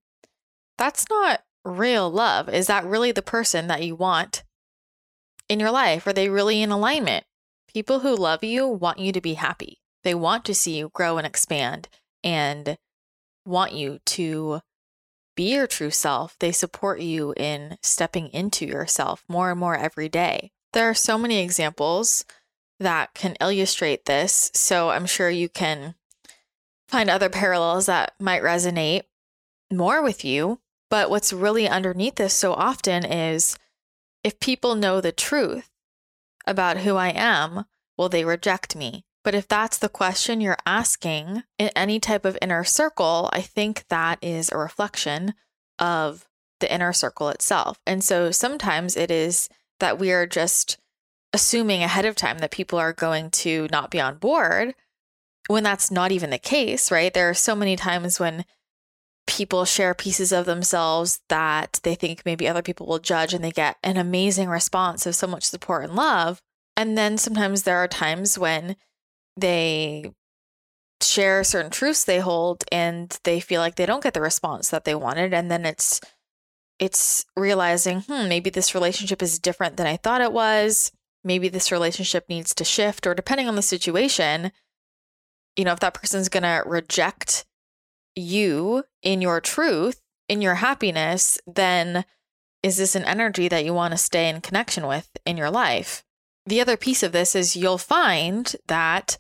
[0.80, 2.50] that's not real love.
[2.50, 4.44] Is that really the person that you want
[5.48, 6.08] in your life?
[6.08, 7.26] Are they really in alignment?
[7.72, 9.82] People who love you want you to be happy.
[10.04, 11.90] They want to see you grow and expand
[12.24, 12.76] and
[13.46, 14.62] want you to
[15.36, 16.36] be your true self.
[16.40, 20.52] They support you in stepping into yourself more and more every day.
[20.74, 22.26] There are so many examples
[22.80, 24.52] that can illustrate this.
[24.54, 25.96] So I'm sure you can
[26.88, 29.04] find other parallels that might resonate
[29.72, 30.60] more with you.
[30.90, 33.58] But what's really underneath this so often is
[34.24, 35.70] if people know the truth
[36.48, 37.66] about who I am,
[37.98, 39.06] will they reject me?
[39.24, 43.86] But if that's the question you're asking in any type of inner circle, I think
[43.90, 45.36] that is a reflection
[45.78, 46.28] of
[46.60, 47.80] the inner circle itself.
[47.86, 50.78] And so sometimes it is that we are just
[51.34, 54.74] assuming ahead of time that people are going to not be on board
[55.48, 57.14] when that's not even the case, right?
[57.14, 58.46] There are so many times when
[59.28, 63.52] people share pieces of themselves that they think maybe other people will judge and they
[63.52, 66.42] get an amazing response of so much support and love.
[66.76, 68.76] And then sometimes there are times when
[69.38, 70.12] they
[71.02, 74.84] share certain truths they hold and they feel like they don't get the response that
[74.84, 76.02] they wanted and then it's
[76.80, 80.92] it's realizing hmm maybe this relationship is different than I thought it was
[81.24, 84.52] maybe this relationship needs to shift or depending on the situation
[85.60, 87.46] you know, if that person's going to reject
[88.16, 92.06] you in your truth, in your happiness, then
[92.64, 96.06] is this an energy that you want to stay in connection with in your life?
[96.46, 99.18] The other piece of this is you'll find that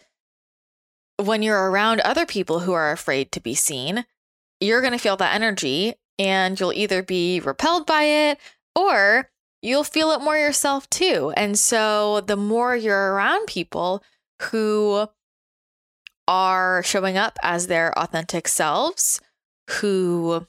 [1.17, 4.05] when you're around other people who are afraid to be seen,
[4.61, 8.37] you're going to feel that energy and you'll either be repelled by it
[8.75, 11.33] or you'll feel it more yourself too.
[11.35, 14.03] And so the more you're around people
[14.43, 15.07] who
[16.27, 19.19] are showing up as their authentic selves,
[19.69, 20.45] who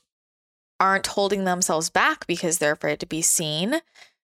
[0.79, 3.81] aren't holding themselves back because they're afraid to be seen,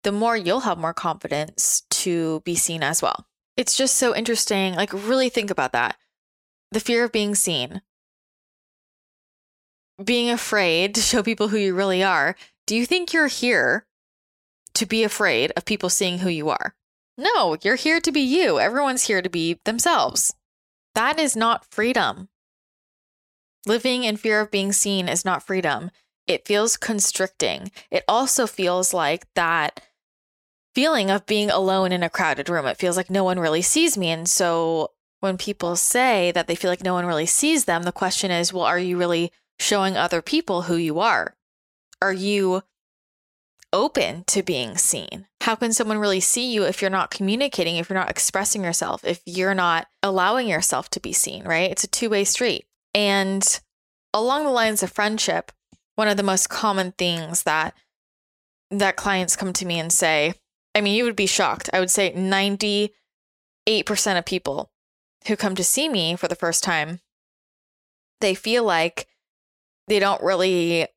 [0.04, 3.28] the more you'll have more confidence to be seen as well.
[3.56, 4.76] It's just so interesting.
[4.76, 5.97] Like, really think about that.
[6.71, 7.82] The fear of being seen,
[10.04, 12.36] being afraid to show people who you really are.
[12.66, 13.86] Do you think you're here
[14.74, 16.76] to be afraid of people seeing who you are?
[17.18, 18.60] No, you're here to be you.
[18.60, 20.34] Everyone's here to be themselves.
[20.94, 22.30] That is not freedom.
[23.66, 25.92] Living in fear of being seen is not freedom.
[26.28, 27.72] It feels constricting.
[27.90, 29.82] It also feels like that
[30.76, 32.68] feeling of being alone in a crowded room.
[32.68, 34.10] It feels like no one really sees me.
[34.10, 37.92] And so when people say that they feel like no one really sees them, the
[37.92, 41.36] question is, well, are you really showing other people who you are?
[42.02, 42.63] Are you
[43.74, 45.28] open to being seen?
[45.41, 49.04] How can someone really see you if you're not communicating, if you're not expressing yourself,
[49.04, 51.72] if you're not allowing yourself to be seen, right?
[51.72, 52.65] It's a two way street.
[52.93, 53.60] And
[54.13, 55.52] along the lines of friendship,
[55.96, 57.74] one of the most common things that
[58.70, 60.34] that clients come to me and say,
[60.76, 61.70] I mean, you would be shocked.
[61.74, 62.89] I would say 98%
[64.17, 64.72] of people
[65.28, 67.00] who come to see me for the first time,
[68.20, 69.08] they feel like
[69.88, 70.88] they don't really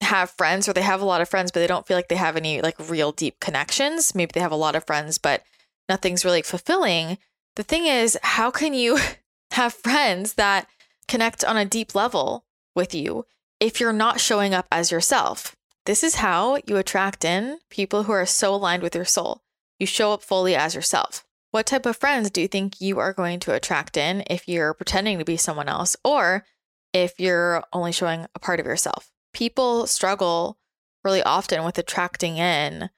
[0.00, 2.16] have friends or they have a lot of friends, but they don't feel like they
[2.16, 4.14] have any like real deep connections.
[4.14, 5.42] Maybe they have a lot of friends, but
[5.88, 7.18] nothing's really fulfilling.
[7.56, 8.98] The thing is, how can you
[9.52, 10.66] have friends that
[11.08, 13.26] connect on a deep level with you
[13.60, 15.54] if you're not showing up as yourself.
[15.84, 19.42] This is how you attract in people who are so aligned with your soul.
[19.78, 21.24] You show up fully as yourself.
[21.50, 24.74] What type of friends do you think you are going to attract in if you're
[24.74, 26.44] pretending to be someone else or
[26.92, 29.10] if you're only showing a part of yourself?
[29.32, 30.58] People struggle
[31.04, 32.90] really often with attracting in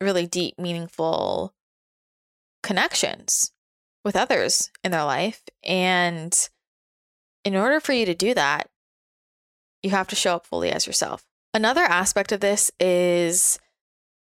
[0.00, 1.54] really deep, meaningful
[2.62, 3.52] connections
[4.04, 5.42] with others in their life.
[5.64, 6.48] And
[7.44, 8.68] in order for you to do that,
[9.82, 11.24] you have to show up fully as yourself.
[11.54, 13.58] Another aspect of this is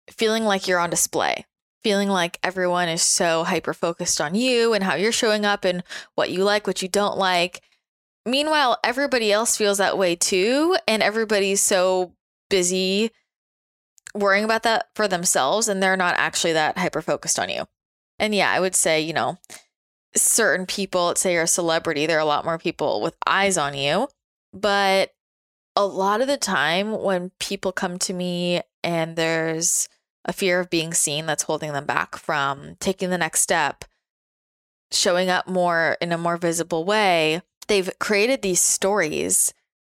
[0.09, 1.45] feeling like you're on display,
[1.83, 5.83] feeling like everyone is so hyper focused on you and how you're showing up and
[6.15, 7.61] what you like, what you don't like.
[8.25, 10.75] Meanwhile, everybody else feels that way too.
[10.87, 12.13] And everybody's so
[12.49, 13.11] busy
[14.13, 17.65] worrying about that for themselves and they're not actually that hyper focused on you.
[18.17, 19.37] And yeah, I would say, you know,
[20.15, 23.57] certain people, let's say you're a celebrity, there are a lot more people with eyes
[23.57, 24.07] on you.
[24.53, 25.11] But
[25.75, 29.89] a lot of the time when people come to me and there's
[30.23, 33.83] a fear of being seen that's holding them back from taking the next step,
[34.91, 39.53] showing up more in a more visible way, they've created these stories,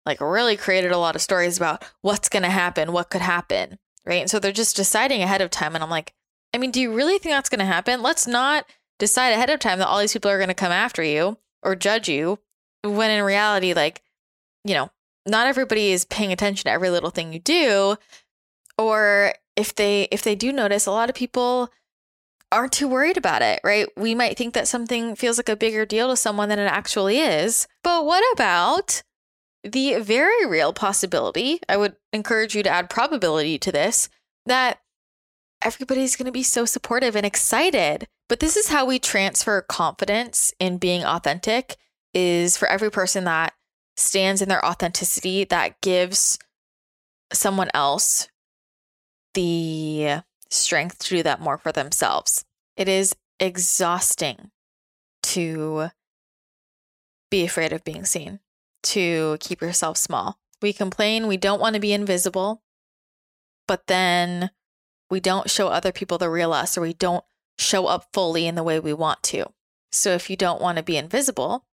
[0.05, 3.79] like really created a lot of stories about what's going to happen, what could happen,
[4.05, 4.21] right?
[4.21, 5.75] And so they're just deciding ahead of time.
[5.75, 6.13] And I'm like,
[6.55, 8.03] I mean, do you really think that's going to happen?
[8.03, 8.67] Let's not
[8.99, 11.77] decide ahead of time that all these people are going to come after you or
[11.77, 12.39] judge you
[12.83, 14.03] when in reality, like,
[14.65, 14.91] you know,
[15.27, 17.97] not everybody is paying attention to every little thing you do.
[18.79, 21.71] Or if they if they do notice, a lot of people
[22.53, 23.89] aren't too worried about it, right?
[23.97, 27.19] We might think that something feels like a bigger deal to someone than it actually
[27.19, 27.67] is.
[27.83, 29.03] But what about
[29.65, 31.61] the very real possibility?
[31.69, 34.09] I would encourage you to add probability to this
[34.47, 34.81] that
[35.63, 38.07] everybody's going to be so supportive and excited.
[38.29, 41.77] But this is how we transfer confidence in being authentic
[42.15, 43.55] is for every person that
[43.97, 46.39] stands in their authenticity that gives
[47.33, 48.29] someone else
[49.35, 52.45] the strength to do that more for themselves.
[52.77, 54.51] It is exhausting
[55.23, 55.89] to
[57.31, 58.41] be afraid of being seen,
[58.85, 60.39] to keep yourself small.
[60.63, 62.63] We complain we don't want to be invisible,
[63.67, 64.51] but then
[65.11, 67.25] we don't show other people the real us or we don't
[67.59, 69.47] show up fully in the way we want to.
[69.91, 71.65] So if you don't want to be invisible,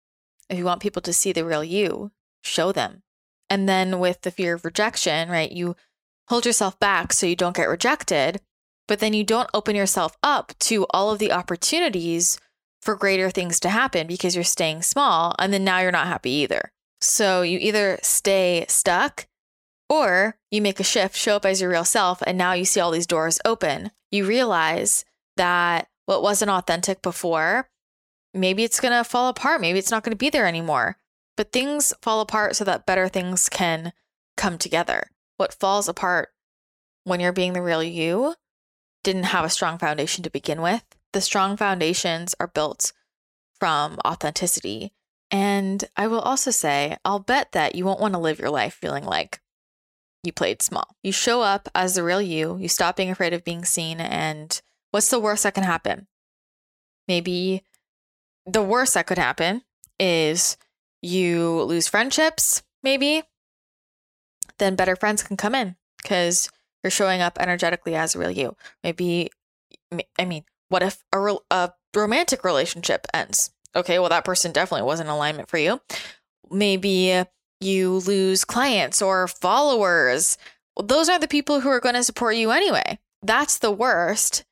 [0.48, 3.02] if you want people to see the real you, show them.
[3.48, 5.76] And then with the fear of rejection, right, you
[6.28, 8.40] hold yourself back so you don't get rejected,
[8.88, 12.38] but then you don't open yourself up to all of the opportunities
[12.80, 16.30] for greater things to happen because you're staying small and then now you're not happy
[16.30, 16.72] either.
[17.00, 19.26] So you either stay stuck
[19.88, 22.80] or you make a shift, show up as your real self, and now you see
[22.80, 23.90] all these doors open.
[24.10, 25.04] You realize
[25.36, 27.68] that what wasn't authentic before,
[28.34, 29.60] maybe it's going to fall apart.
[29.60, 30.96] Maybe it's not going to be there anymore.
[31.36, 33.92] But things fall apart so that better things can
[34.36, 35.10] come together.
[35.36, 36.30] What falls apart
[37.04, 38.34] when you're being the real you
[39.02, 40.84] didn't have a strong foundation to begin with.
[41.12, 42.92] The strong foundations are built
[43.58, 44.92] from authenticity.
[45.30, 48.74] And I will also say, I'll bet that you won't want to live your life
[48.74, 49.40] feeling like
[50.22, 50.96] you played small.
[51.02, 54.60] You show up as the real you, you stop being afraid of being seen, and
[54.90, 56.06] what's the worst that can happen?
[57.08, 57.64] Maybe
[58.46, 59.62] the worst that could happen
[59.98, 60.56] is
[61.00, 63.22] you lose friendships, maybe,
[64.58, 66.50] then better friends can come in because
[66.82, 68.56] you're showing up energetically as real you.
[68.82, 69.30] Maybe,
[70.18, 73.50] I mean, what if a, a romantic relationship ends?
[73.74, 75.80] Okay, well, that person definitely wasn't alignment for you.
[76.50, 77.24] Maybe
[77.60, 80.36] you lose clients or followers.
[80.82, 82.98] Those are the people who are going to support you anyway.
[83.22, 84.44] That's the worst.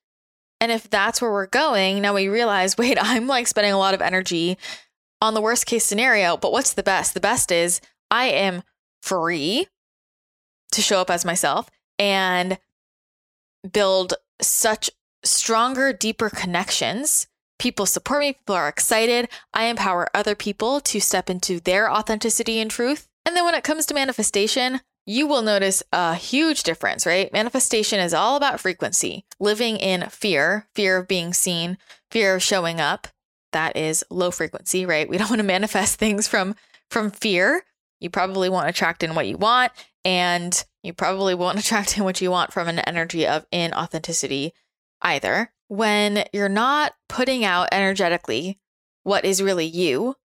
[0.61, 3.95] And if that's where we're going, now we realize wait, I'm like spending a lot
[3.95, 4.59] of energy
[5.21, 6.37] on the worst case scenario.
[6.37, 7.14] But what's the best?
[7.14, 8.62] The best is I am
[9.03, 9.66] free
[10.73, 11.69] to show up as myself
[12.01, 12.59] and
[13.71, 14.91] build such
[15.23, 17.27] stronger, deeper connections.
[17.59, 19.29] People support me, people are excited.
[19.53, 23.07] I empower other people to step into their authenticity and truth.
[23.27, 27.31] And then when it comes to manifestation, you will notice a huge difference, right?
[27.33, 31.77] Manifestation is all about frequency, living in fear, fear of being seen,
[32.11, 33.09] fear of showing up,
[33.53, 35.09] that is low frequency, right?
[35.09, 36.55] We don't want to manifest things from
[36.91, 37.62] from fear.
[38.01, 39.72] You probably won't attract in what you want,
[40.05, 44.53] and you probably won't attract in what you want from an energy of inauthenticity
[45.03, 45.53] either.
[45.68, 48.59] When you're not putting out energetically
[49.03, 50.16] what is really you,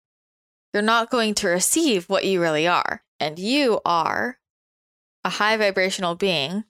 [0.73, 3.03] you're not going to receive what you really are.
[3.19, 4.39] And you are
[5.23, 6.65] a high vibrational being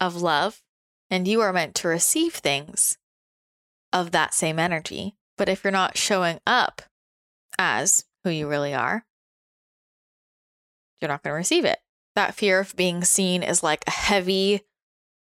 [0.00, 0.62] of love,
[1.10, 2.98] and you are meant to receive things
[3.92, 5.16] of that same energy.
[5.38, 6.82] But if you're not showing up
[7.58, 9.06] as who you really are,
[11.00, 11.78] you're not going to receive it.
[12.14, 14.62] That fear of being seen is like a heavy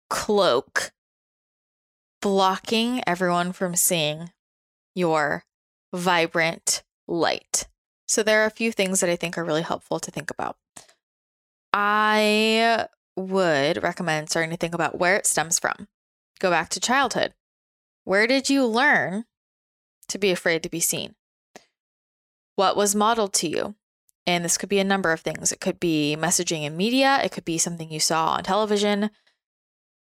[0.09, 0.93] cloak
[2.21, 4.31] blocking everyone from seeing
[4.95, 5.45] your
[5.93, 7.67] vibrant light.
[8.09, 10.57] So, there are a few things that I think are really helpful to think about.
[11.73, 15.87] I would recommend starting to think about where it stems from.
[16.41, 17.35] Go back to childhood.
[18.05, 19.27] Where did you learn
[20.09, 21.15] to be afraid to be seen?
[22.57, 23.77] What was modeled to you?
[24.27, 25.51] And this could be a number of things.
[25.53, 29.11] It could be messaging in media, it could be something you saw on television.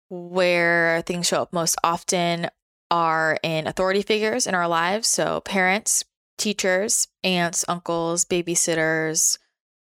[0.09, 2.49] Where things show up most often
[2.91, 5.07] are in authority figures in our lives.
[5.07, 6.05] So, parents,
[6.37, 9.39] teachers, aunts, uncles, babysitters.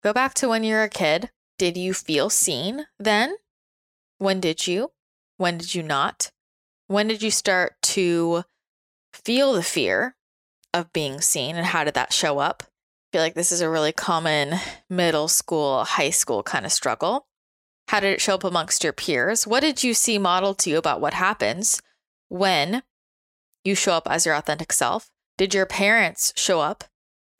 [0.02, 1.30] Go back to when you're a kid.
[1.58, 3.36] Did you feel seen then?
[4.18, 4.92] When did you?
[5.36, 6.32] When did you not?
[6.88, 8.44] When did you start to
[9.12, 10.16] feel the fear
[10.74, 12.64] of being seen and how did that show up?
[13.12, 14.54] Feel like this is a really common
[14.90, 17.26] middle school, high school kind of struggle.
[17.88, 19.46] How did it show up amongst your peers?
[19.46, 21.80] What did you see modeled to you about what happens
[22.28, 22.82] when
[23.64, 25.10] you show up as your authentic self?
[25.38, 26.84] Did your parents show up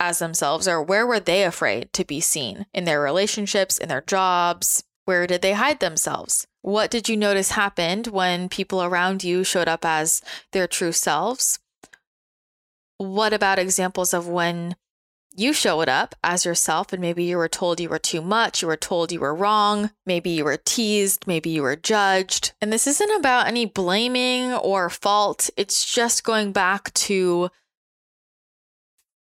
[0.01, 4.01] as themselves, or where were they afraid to be seen in their relationships, in their
[4.01, 4.85] jobs?
[5.05, 6.47] Where did they hide themselves?
[6.63, 11.59] What did you notice happened when people around you showed up as their true selves?
[12.97, 14.77] What about examples of when
[15.39, 18.69] you showed up as yourself and maybe you were told you were too much, you
[18.69, 22.53] were told you were wrong, maybe you were teased, maybe you were judged.
[22.61, 27.51] And this isn't about any blaming or fault, it's just going back to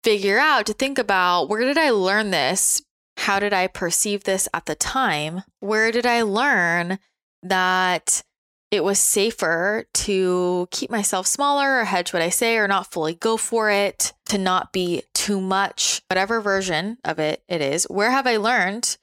[0.03, 2.81] figure out, to think about where did I learn this?
[3.17, 5.43] How did I perceive this at the time?
[5.59, 6.99] Where did I learn
[7.43, 8.23] that
[8.69, 13.13] it was safer to keep myself smaller or hedge what I say or not fully
[13.13, 17.85] go for it, to not be too much, whatever version of it it is.
[17.85, 18.97] Where have I learned?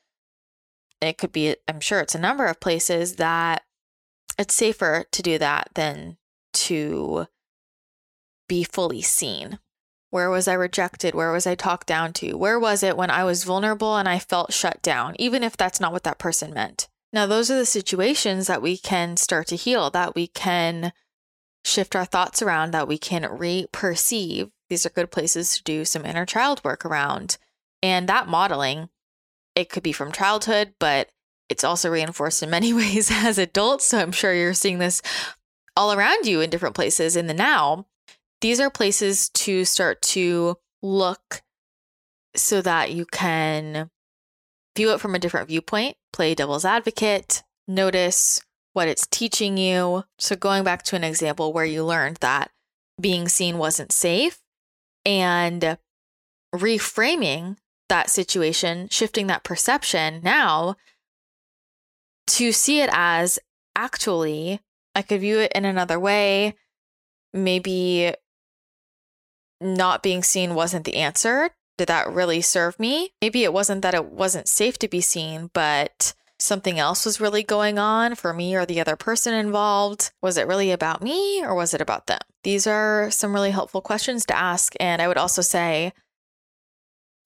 [1.01, 3.63] It could be, I'm sure it's a number of places that
[4.39, 6.19] it's safer to do that than
[6.55, 7.27] to
[8.49, 9.59] be fully seen.
[10.11, 11.15] Where was I rejected?
[11.15, 12.35] Where was I talked down to?
[12.35, 15.81] Where was it when I was vulnerable and I felt shut down, even if that's
[15.81, 16.89] not what that person meant?
[17.15, 20.93] Now, those are the situations that we can start to heal, that we can
[21.65, 24.51] shift our thoughts around, that we can re perceive.
[24.69, 27.39] These are good places to do some inner child work around.
[27.85, 28.89] And that modeling,
[29.55, 31.09] it could be from childhood, but
[31.49, 33.87] it's also reinforced in many ways as adults.
[33.87, 35.01] So I'm sure you're seeing this
[35.77, 37.87] all around you in different places in the now.
[38.41, 41.43] These are places to start to look
[42.35, 43.89] so that you can
[44.77, 48.41] view it from a different viewpoint, play devil's advocate, notice
[48.73, 50.05] what it's teaching you.
[50.19, 52.51] So, going back to an example where you learned that
[53.01, 54.41] being seen wasn't safe
[55.05, 55.77] and
[56.55, 57.57] reframing
[57.89, 60.77] that situation, shifting that perception now
[62.29, 63.41] to see it as
[63.75, 64.61] actually,
[64.95, 66.55] I could view it in another way.
[67.33, 68.15] Maybe
[69.61, 73.11] not being seen wasn't the answer did that really serve me?
[73.21, 77.43] Maybe it wasn't that it wasn't safe to be seen, but something else was really
[77.43, 80.13] going on for me or the other person involved.
[80.23, 82.21] Was it really about me or was it about them?
[82.43, 84.75] These are some really helpful questions to ask.
[84.79, 85.93] And I would also say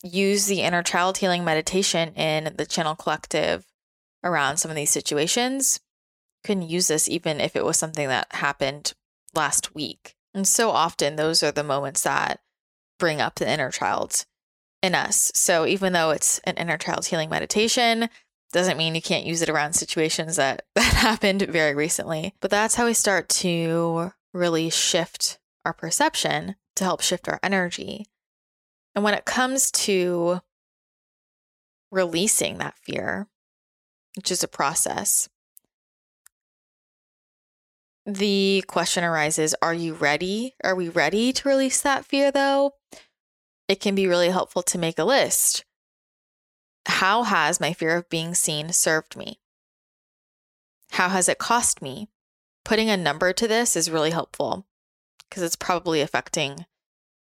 [0.03, 3.67] use the inner child healing meditation in the channel collective
[4.23, 5.81] around some of these situations.
[6.45, 8.95] Can use this even if it was something that happened
[9.35, 10.15] last week.
[10.33, 12.41] And so often, those are the moments that
[12.99, 14.25] bring up the inner child
[14.83, 15.31] in us.
[15.35, 18.09] So even though it's an inner child healing meditation,
[18.53, 22.35] doesn't mean you can't use it around situations that that happened very recently.
[22.41, 28.07] But that's how we start to really shift our perception to help shift our energy.
[28.95, 30.41] And when it comes to
[31.91, 33.27] releasing that fear,
[34.17, 35.29] which is a process,
[38.07, 40.55] the question arises Are you ready?
[40.65, 42.73] Are we ready to release that fear though?
[43.69, 45.65] It can be really helpful to make a list.
[46.87, 49.39] How has my fear of being seen served me?
[50.93, 52.09] How has it cost me?
[52.65, 54.67] Putting a number to this is really helpful
[55.29, 56.67] because it's probably affecting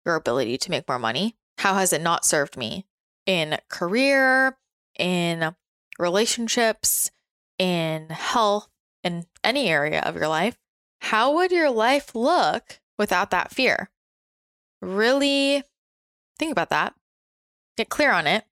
[0.05, 1.35] your ability to make more money.
[1.59, 2.87] How has it not served me
[3.27, 4.57] in career,
[4.97, 5.55] in
[5.99, 7.11] relationships,
[7.59, 8.67] in health,
[9.03, 10.57] in any area of your life?
[11.01, 13.91] How would your life look without that fear?
[14.81, 15.63] Really
[16.41, 16.95] Think about that.
[17.77, 18.45] Get clear on it.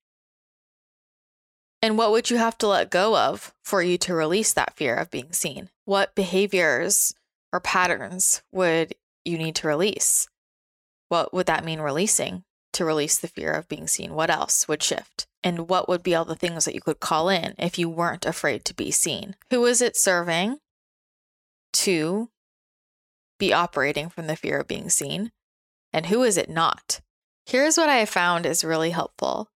[1.81, 4.93] And what would you have to let go of for you to release that fear
[4.93, 5.69] of being seen?
[5.85, 7.15] What behaviors
[7.51, 8.93] or patterns would
[9.25, 10.27] you need to release?
[11.07, 14.13] What would that mean releasing to release the fear of being seen?
[14.13, 15.25] What else would shift?
[15.43, 18.27] And what would be all the things that you could call in if you weren't
[18.27, 19.35] afraid to be seen?
[19.49, 20.59] Who is it serving
[21.73, 22.29] to
[23.39, 25.31] be operating from the fear of being seen?
[25.91, 27.01] And who is it not?
[27.49, 29.49] Here's what I found is really helpful.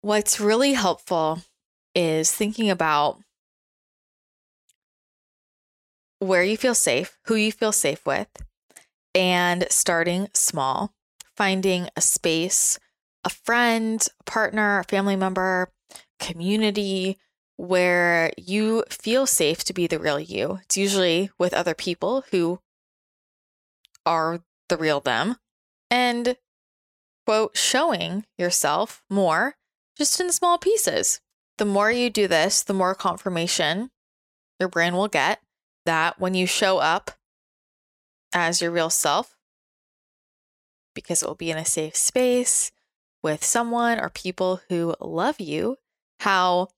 [0.00, 1.40] What's really helpful
[1.92, 3.18] is thinking about
[6.20, 8.28] where you feel safe, who you feel safe with,
[9.12, 10.92] and starting small,
[11.36, 12.78] finding a space,
[13.24, 15.72] a friend, a partner, a family member,
[16.20, 17.18] community
[17.56, 20.60] where you feel safe to be the real you.
[20.62, 22.60] It's usually with other people who
[24.06, 25.38] are the real them.
[25.90, 26.36] And
[27.26, 29.56] quote, showing yourself more
[29.96, 31.20] just in small pieces.
[31.58, 33.90] The more you do this, the more confirmation
[34.60, 35.40] your brain will get
[35.84, 37.12] that when you show up
[38.32, 39.36] as your real self,
[40.94, 42.70] because it will be in a safe space
[43.22, 45.76] with someone or people who love you,
[46.20, 46.68] how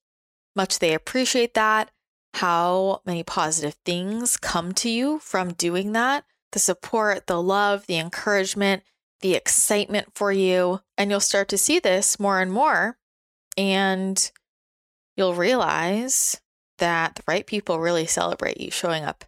[0.56, 1.90] much they appreciate that,
[2.34, 7.96] how many positive things come to you from doing that the support, the love, the
[7.96, 8.82] encouragement,
[9.20, 10.80] the excitement for you.
[10.96, 12.96] And you'll start to see this more and more.
[13.56, 14.30] And
[15.16, 16.40] you'll realize
[16.78, 19.24] that the right people really celebrate you showing up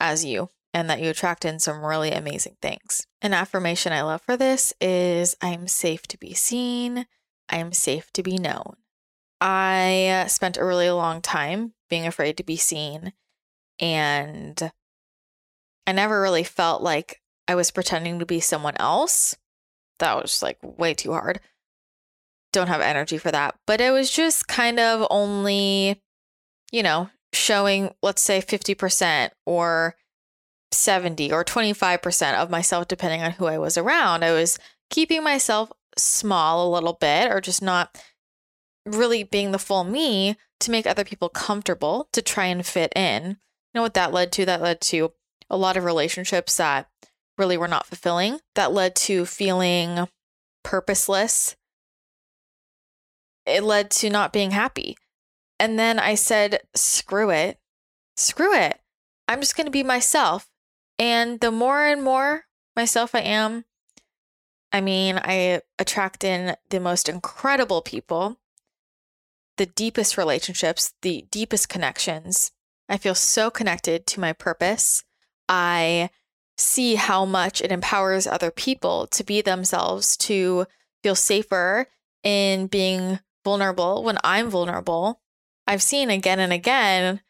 [0.00, 3.06] as you and that you attract in some really amazing things.
[3.22, 7.06] An affirmation I love for this is I'm safe to be seen,
[7.48, 8.76] I'm safe to be known.
[9.40, 13.12] I uh, spent a really long time being afraid to be seen,
[13.78, 14.70] and
[15.86, 19.34] I never really felt like I was pretending to be someone else.
[19.98, 21.40] That was like way too hard.
[22.52, 23.56] Don't have energy for that.
[23.66, 26.00] But it was just kind of only,
[26.70, 29.96] you know, showing, let's say 50% or
[30.70, 34.24] 70 or 25% of myself, depending on who I was around.
[34.24, 34.58] I was
[34.90, 37.98] keeping myself small a little bit or just not
[38.86, 43.28] really being the full me to make other people comfortable to try and fit in.
[43.28, 43.36] You
[43.74, 44.44] know what that led to?
[44.44, 45.12] That led to
[45.50, 46.88] a lot of relationships that
[47.38, 50.08] really were not fulfilling, that led to feeling
[50.62, 51.56] purposeless.
[53.46, 54.96] It led to not being happy.
[55.58, 57.58] And then I said, screw it.
[58.16, 58.80] Screw it.
[59.26, 60.48] I'm just going to be myself.
[60.98, 62.44] And the more and more
[62.76, 63.64] myself I am,
[64.72, 68.38] I mean, I attract in the most incredible people,
[69.56, 72.52] the deepest relationships, the deepest connections.
[72.88, 75.04] I feel so connected to my purpose.
[75.48, 76.10] I
[76.58, 80.66] see how much it empowers other people to be themselves, to
[81.02, 81.86] feel safer
[82.22, 85.20] in being vulnerable when I'm vulnerable.
[85.66, 87.20] I've seen again and again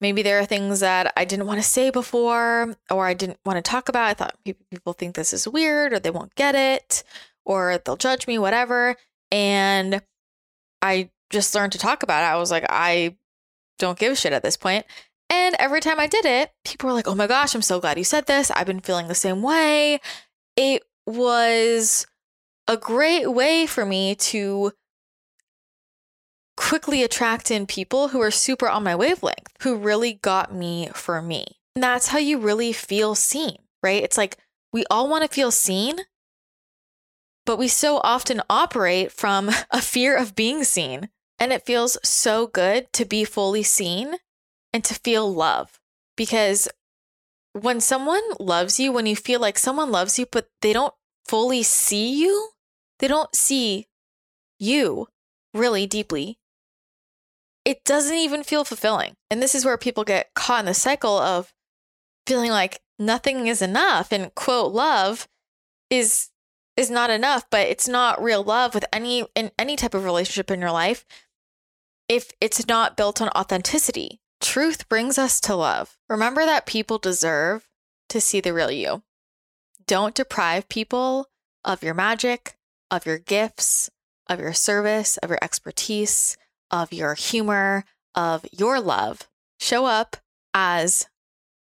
[0.00, 3.56] maybe there are things that I didn't want to say before or I didn't want
[3.56, 4.08] to talk about.
[4.08, 7.02] I thought people think this is weird or they won't get it
[7.44, 8.96] or they'll judge me, whatever.
[9.32, 10.02] And
[10.82, 12.34] I just learned to talk about it.
[12.34, 13.16] I was like, I
[13.78, 14.86] don't give a shit at this point.
[15.28, 17.98] And every time I did it, people were like, oh my gosh, I'm so glad
[17.98, 18.50] you said this.
[18.50, 20.00] I've been feeling the same way.
[20.56, 22.06] It was
[22.68, 24.72] a great way for me to
[26.56, 31.20] quickly attract in people who are super on my wavelength, who really got me for
[31.20, 31.46] me.
[31.74, 34.02] And that's how you really feel seen, right?
[34.02, 34.38] It's like
[34.72, 35.98] we all want to feel seen,
[37.44, 41.10] but we so often operate from a fear of being seen.
[41.38, 44.16] And it feels so good to be fully seen
[44.76, 45.80] and to feel love.
[46.18, 46.68] Because
[47.54, 50.92] when someone loves you, when you feel like someone loves you, but they don't
[51.26, 52.50] fully see you,
[52.98, 53.86] they don't see
[54.58, 55.08] you
[55.54, 56.38] really deeply,
[57.64, 59.14] it doesn't even feel fulfilling.
[59.30, 61.54] And this is where people get caught in the cycle of
[62.26, 65.26] feeling like nothing is enough and quote love
[65.88, 66.28] is
[66.76, 70.50] is not enough, but it's not real love with any in any type of relationship
[70.50, 71.06] in your life
[72.10, 74.20] if it's not built on authenticity.
[74.56, 75.98] Truth brings us to love.
[76.08, 77.68] Remember that people deserve
[78.08, 79.02] to see the real you.
[79.86, 81.28] Don't deprive people
[81.62, 82.56] of your magic,
[82.90, 83.90] of your gifts,
[84.30, 86.38] of your service, of your expertise
[86.70, 87.84] of your humor,
[88.14, 89.28] of your love.
[89.60, 90.16] Show up
[90.54, 91.06] as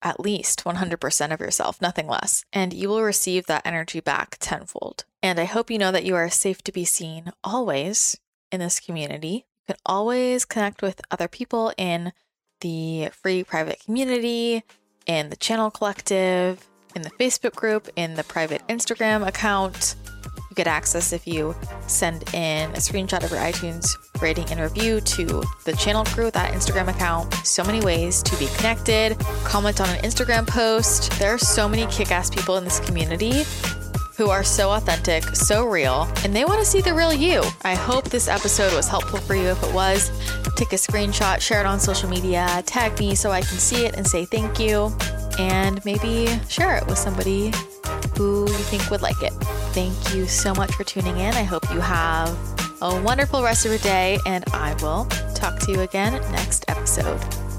[0.00, 5.04] at least 100% of yourself, nothing less, and you will receive that energy back tenfold.
[5.22, 8.18] And I hope you know that you are safe to be seen always
[8.50, 9.44] in this community.
[9.68, 12.14] You can always connect with other people in
[12.60, 14.62] the free private community,
[15.06, 19.96] in the channel collective, in the Facebook group, in the private Instagram account.
[20.24, 21.54] You get access if you
[21.86, 23.88] send in a screenshot of your iTunes
[24.20, 27.32] rating and review to the channel crew, that Instagram account.
[27.44, 29.18] So many ways to be connected.
[29.44, 31.12] Comment on an Instagram post.
[31.18, 33.44] There are so many kick ass people in this community
[34.20, 37.42] who are so authentic, so real, and they want to see the real you.
[37.62, 39.46] I hope this episode was helpful for you.
[39.46, 40.10] If it was,
[40.56, 43.96] take a screenshot, share it on social media, tag me so I can see it
[43.96, 44.94] and say thank you,
[45.38, 47.50] and maybe share it with somebody
[48.18, 49.32] who you think would like it.
[49.72, 51.32] Thank you so much for tuning in.
[51.32, 52.28] I hope you have
[52.82, 57.49] a wonderful rest of your day, and I will talk to you again next episode.